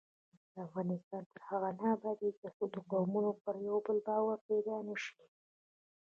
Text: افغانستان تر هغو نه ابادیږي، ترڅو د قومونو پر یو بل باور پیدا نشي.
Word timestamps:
افغانستان 0.65 1.23
تر 1.33 1.41
هغو 1.49 1.71
نه 1.81 1.87
ابادیږي، 1.97 2.39
ترڅو 2.41 2.65
د 2.73 2.75
قومونو 2.91 3.31
پر 3.43 3.55
یو 3.67 3.77
بل 3.85 3.97
باور 4.07 4.37
پیدا 4.49 4.75
نشي. 4.87 5.17